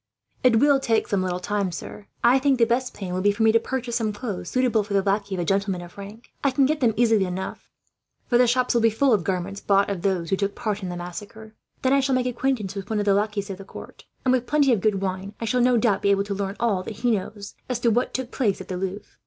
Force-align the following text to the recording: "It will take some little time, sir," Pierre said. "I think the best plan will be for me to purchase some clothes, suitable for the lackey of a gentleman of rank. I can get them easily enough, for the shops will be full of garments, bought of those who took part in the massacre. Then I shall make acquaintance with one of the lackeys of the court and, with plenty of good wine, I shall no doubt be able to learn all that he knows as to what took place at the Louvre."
"It 0.43 0.55
will 0.55 0.79
take 0.79 1.07
some 1.07 1.21
little 1.21 1.39
time, 1.39 1.71
sir," 1.71 1.87
Pierre 1.87 2.01
said. 2.01 2.07
"I 2.35 2.39
think 2.39 2.57
the 2.57 2.65
best 2.65 2.95
plan 2.95 3.13
will 3.13 3.21
be 3.21 3.31
for 3.31 3.43
me 3.43 3.51
to 3.51 3.59
purchase 3.59 3.97
some 3.97 4.11
clothes, 4.11 4.49
suitable 4.49 4.83
for 4.83 4.95
the 4.95 5.03
lackey 5.03 5.35
of 5.35 5.41
a 5.41 5.45
gentleman 5.45 5.83
of 5.83 5.95
rank. 5.95 6.31
I 6.43 6.49
can 6.49 6.65
get 6.65 6.79
them 6.79 6.95
easily 6.97 7.25
enough, 7.25 7.69
for 8.25 8.39
the 8.39 8.47
shops 8.47 8.73
will 8.73 8.81
be 8.81 8.89
full 8.89 9.13
of 9.13 9.23
garments, 9.23 9.61
bought 9.61 9.91
of 9.91 10.01
those 10.01 10.31
who 10.31 10.37
took 10.37 10.55
part 10.55 10.81
in 10.81 10.89
the 10.89 10.97
massacre. 10.97 11.53
Then 11.83 11.93
I 11.93 11.99
shall 11.99 12.15
make 12.15 12.25
acquaintance 12.25 12.73
with 12.73 12.89
one 12.89 12.97
of 12.97 13.05
the 13.05 13.13
lackeys 13.13 13.51
of 13.51 13.59
the 13.59 13.63
court 13.63 14.05
and, 14.25 14.31
with 14.31 14.47
plenty 14.47 14.73
of 14.73 14.81
good 14.81 15.01
wine, 15.03 15.35
I 15.39 15.45
shall 15.45 15.61
no 15.61 15.77
doubt 15.77 16.01
be 16.01 16.09
able 16.09 16.23
to 16.23 16.33
learn 16.33 16.55
all 16.59 16.81
that 16.81 16.95
he 17.01 17.11
knows 17.11 17.53
as 17.69 17.79
to 17.81 17.91
what 17.91 18.11
took 18.11 18.31
place 18.31 18.59
at 18.59 18.69
the 18.69 18.77
Louvre." 18.77 19.05